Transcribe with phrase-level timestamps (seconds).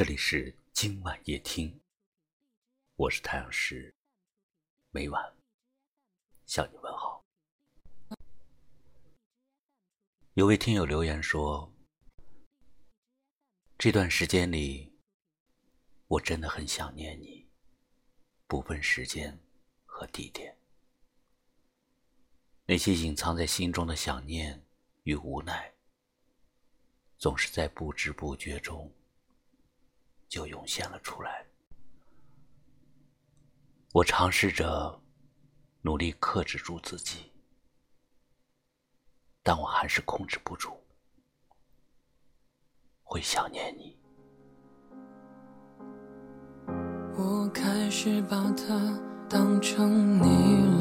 [0.00, 1.78] 这里是今晚夜听，
[2.96, 3.94] 我是太阳石，
[4.92, 5.36] 每晚
[6.46, 7.22] 向你问好。
[10.32, 11.70] 有位听友留言说，
[13.76, 14.90] 这段时间里，
[16.06, 17.46] 我真的很想念你，
[18.46, 19.38] 不分时间
[19.84, 20.56] 和地点，
[22.64, 24.64] 那些隐藏在心中的想念
[25.02, 25.70] 与无奈，
[27.18, 28.90] 总是在不知不觉中。
[30.70, 31.44] 现了出来。
[33.92, 35.02] 我尝试着
[35.80, 37.32] 努力克制住自己，
[39.42, 40.80] 但我还是控制不住，
[43.02, 43.98] 会想念你。
[47.16, 48.96] 我开始把它
[49.28, 50.79] 当成你了。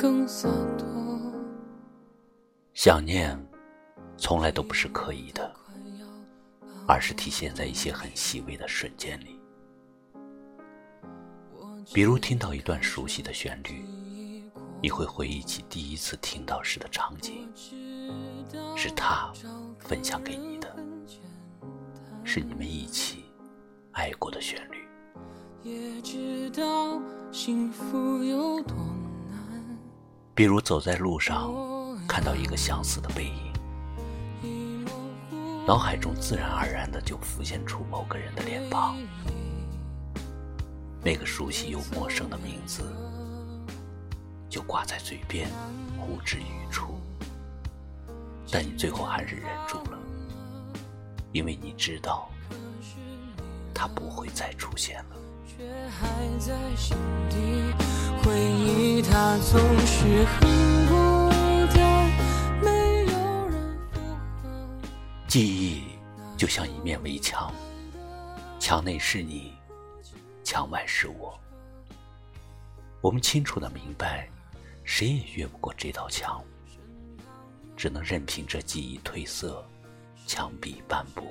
[0.00, 0.48] 更洒
[0.78, 0.88] 脱。
[2.72, 3.38] 想念，
[4.16, 5.54] 从来都不是刻意的，
[6.88, 9.38] 而是体现在一些很细微的瞬间里。
[11.92, 13.84] 比如听到一段熟悉的旋律，
[14.80, 17.46] 你会回忆起第一次听到时的场景。
[18.74, 19.30] 是他
[19.78, 20.74] 分享给你的，
[22.24, 23.26] 是你们一起
[23.92, 24.88] 爱过的旋律。
[30.34, 31.52] 比如走在路上，
[32.08, 33.24] 看到一个相似的背
[34.42, 34.86] 影，
[35.66, 38.96] 脑海中自然而然的就浮现出某个人的脸庞，
[41.02, 42.82] 那个熟悉又陌生的名字
[44.48, 45.50] 就挂在嘴边，
[45.98, 46.98] 呼之欲出。
[48.50, 49.98] 但你最后还是忍住了，
[51.32, 52.30] 因为你知道，
[53.74, 55.16] 他不会再出现了。
[56.38, 56.96] 在心
[57.28, 57.74] 底
[58.22, 60.88] 回忆它总是很
[61.68, 62.10] 短，
[62.62, 64.02] 没有人懂
[65.26, 65.84] 记忆
[66.36, 67.52] 就像一面围墙，
[68.58, 69.54] 墙内是你，
[70.44, 71.38] 墙外是我。
[73.00, 74.28] 我们清楚的明白，
[74.84, 76.42] 谁也越不过这道墙。
[77.76, 79.64] 只能任凭这记忆褪色，
[80.26, 81.24] 墙壁斑驳。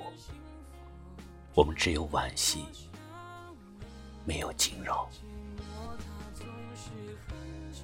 [1.54, 2.66] 我们只有惋惜，
[4.26, 5.08] 没有惊扰。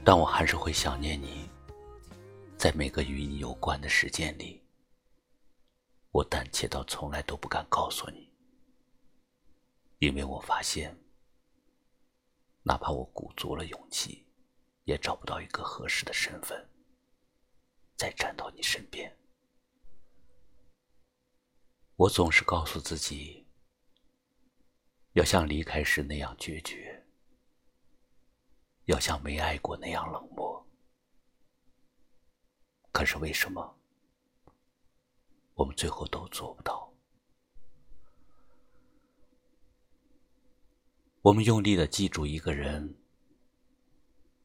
[0.04, 1.50] 但我还是会想念你，
[2.58, 4.62] 在每个与你有关的时间里，
[6.12, 8.32] 我胆怯到从来都不敢告诉你，
[10.00, 10.96] 因为我发现，
[12.64, 14.26] 哪怕我鼓足了勇气，
[14.84, 16.70] 也找不到一个合适的身份。
[17.98, 19.18] 再站到你身边，
[21.96, 23.48] 我总是告诉自己，
[25.14, 26.95] 要像离开时那样决绝，
[28.86, 30.66] 要像没爱过那样冷漠。
[32.92, 33.78] 可是为什么
[35.54, 36.92] 我们最后都做不到？
[41.22, 42.96] 我们用力的记住一个人，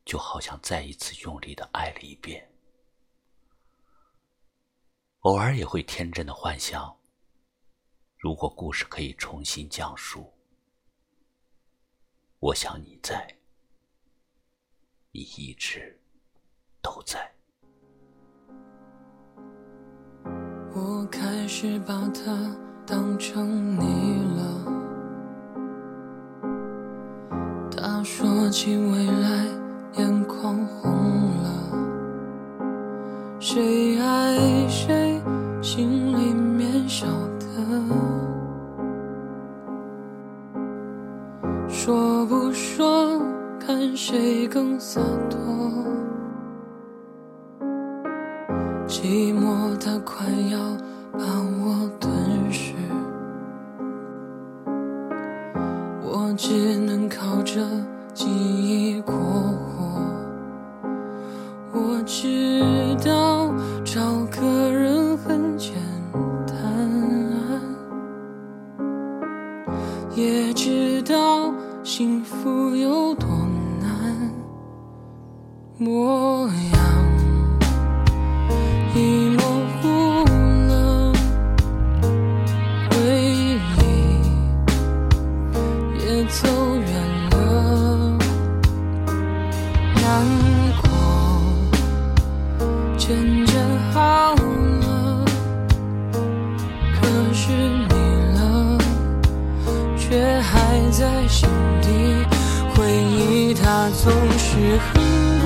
[0.04, 2.50] 就好像再一次用力的爱了一遍。
[5.20, 6.98] 偶尔也会天真的幻想，
[8.16, 10.32] 如果故事可以重新讲述，
[12.38, 13.39] 我想你在，
[15.12, 15.98] 你一直
[16.80, 17.18] 都在。
[20.72, 22.56] 我开始把它
[22.86, 24.80] 当成你了。
[27.70, 29.39] 他说起未来，
[44.92, 45.38] 洒脱。
[48.88, 50.58] 寂寞它快要
[51.12, 51.20] 把
[51.62, 52.12] 我吞
[52.50, 52.74] 噬，
[56.02, 57.64] 我只能靠着
[58.12, 60.02] 记忆过活。
[61.72, 63.54] 我知道
[63.84, 64.59] 找个
[76.50, 76.78] 模样
[78.92, 78.98] 已
[79.36, 79.42] 模
[79.80, 79.84] 糊
[80.66, 80.72] 了，
[82.90, 83.60] 回忆
[86.00, 86.38] 也走
[86.74, 86.90] 远
[87.30, 87.36] 了，
[89.94, 90.02] 难
[90.82, 90.84] 过
[92.98, 93.06] 渐
[93.46, 93.54] 渐
[93.92, 95.24] 好了，
[97.00, 97.94] 可是你
[98.34, 98.38] 了
[99.96, 100.50] 却还
[100.90, 100.98] 在
[101.28, 101.48] 心
[101.80, 101.86] 底，
[102.74, 105.39] 回忆它总是很。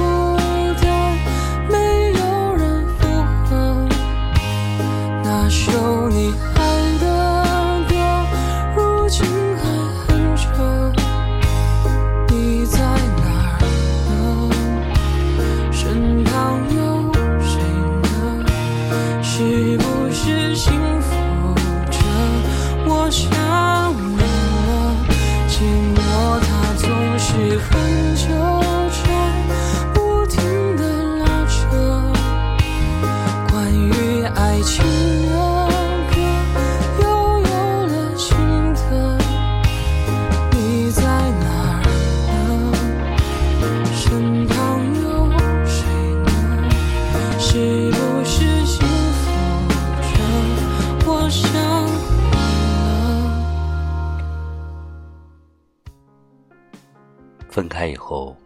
[57.55, 58.37] 分开以后，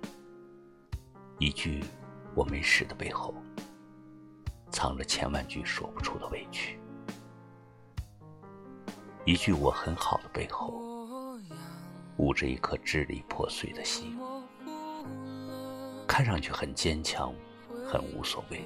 [1.38, 1.82] 一句
[2.37, 3.32] “我没事”的背后，
[4.70, 6.78] 藏着千万句说不出的委屈；
[9.25, 10.75] 一句“我很好”的背后，
[12.19, 14.14] 捂着一颗支离破碎的心。
[16.06, 17.32] 看上去很坚强，
[17.90, 18.62] 很无所谓，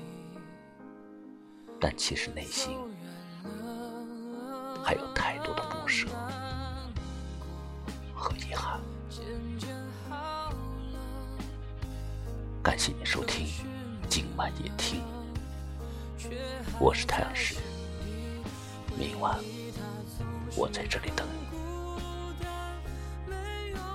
[1.79, 2.77] 但其实内心
[4.83, 6.09] 还有太多的不舍
[12.63, 13.49] 感谢你收听
[14.09, 15.03] 今晚夜听，
[16.79, 17.57] 我是太阳石，
[18.97, 19.37] 明晚
[20.55, 21.33] 我在这里等你，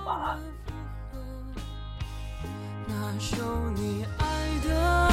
[0.04, 0.38] 晚安。
[2.86, 3.38] 那首
[3.74, 5.07] 你爱的